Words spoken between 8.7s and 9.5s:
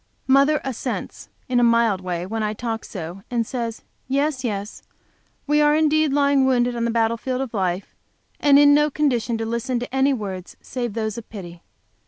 no condition to